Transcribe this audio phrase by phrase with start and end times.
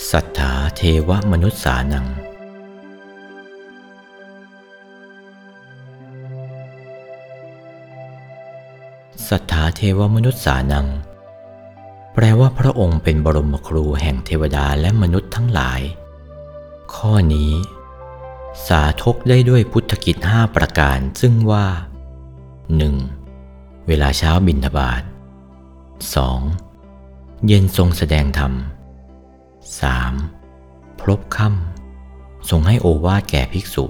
[0.00, 2.06] สัทธาเทวมนุษสานัง
[9.28, 10.86] สัทธาเทวมนุษสานัง
[12.14, 15.80] แปลว่าพระองค์เป็นบรมครูแห่งเทวดาและมนุษย์ทั้งหลาย
[16.94, 17.52] ข้อนี้
[18.66, 21.66] สาธกได้ด้วยพุทธกิจห้าประการซึ่งว่า
[22.76, 23.86] 1.
[23.86, 25.02] เวลาเช้าบิณฑบาต
[26.64, 27.46] 2.
[27.46, 28.54] เย็นทรงแสดงธรรม
[29.80, 31.00] 3.
[31.00, 33.84] พบค่ำทรงให้โอวาทแก่ภิกษุ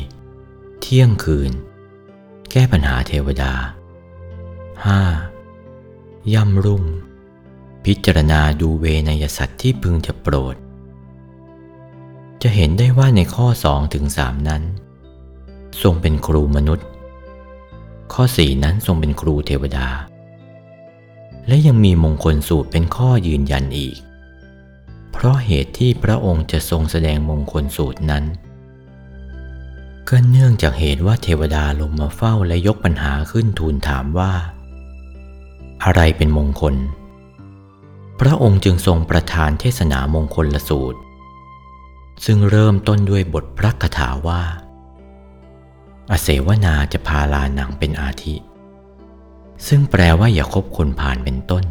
[0.00, 0.80] 4.
[0.80, 1.52] เที่ยงคืน
[2.50, 3.52] แก้ปัญหาเทวดา
[5.12, 6.32] 5.
[6.32, 6.84] ย่ำรุ่ง
[7.84, 10.56] พิจารณาดูเวนยสัตว์ที่พึงจะโปรด
[12.42, 14.62] จะเห็นได้ว่าในข้อ2ถึง3นั้น
[15.82, 16.86] ทรงเป็นครูมนุษย์
[18.12, 19.88] ข้อ 4 นั้นทรงเป็นครูเทวดา
[21.46, 23.96] และยังมีมงคลสูตรเป็นข้อยืนยันอีก
[25.24, 28.24] ราะเหตุที่พระองค์จะทรงแสดงมงคลสูตรนั้น
[30.08, 34.32] ก็เนื่องจากเหตุว่าเทวดาลงมาเฝ้าและยกปัญหาขึ้นทูลถามว่า
[35.84, 36.74] อะไรเป็นมงคล
[38.20, 40.98] พระองค์จึงทรงประทานเทศนามงคลละสูตร
[42.24, 44.42] ซึ่งเริ่มต้นด้วยบทพระคาถาว่า
[46.10, 48.34] อเสวนาจะพาลานังเป็นอาทิ
[49.66, 51.64] ซึ่งแปลว่าอย่าคบคนผ่านเป็นต้น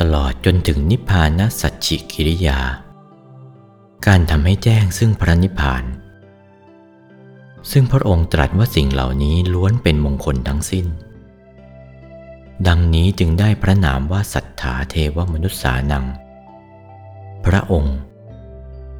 [0.00, 2.60] ตลอดจนถึงนิพพานสัจฉิกิริยา
[4.06, 5.84] การทำให้แจ้งซึ่งพระนิพพาน
[7.70, 10.86] ซึ่งพระองค์ตรัสว่าสิ่งเหล่านี้ล้วนเป็นมงคลทั้งสิ้น
[12.66, 16.06] ดังนี้จึงได้พระนามว่าสัทธาเทวมนุษสานัง
[17.44, 17.96] พระองค์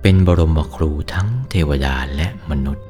[0.02, 2.86] เป็นบรมครูทั้งเทวดาและมนุษย์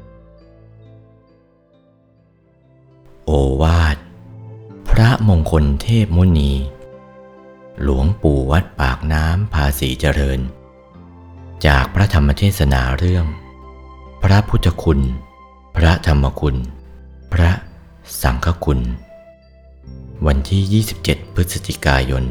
[3.25, 3.97] โอวาท
[4.89, 6.51] พระมงคลเทพมุนี
[7.83, 10.39] หลวงปู่วัดปากน้ำภาษีเจริญ
[11.65, 13.25] จากพระธรรมเทศนาเรื่อง
[14.23, 14.99] พระพุทธคุณ
[15.75, 16.57] พระธรรมคุณ
[17.33, 17.51] พระ
[18.21, 18.79] สังฆคุณ
[20.27, 22.23] วันที่ 27 พฤศจิกายน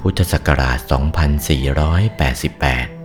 [0.00, 2.99] พุทธศักราช 2488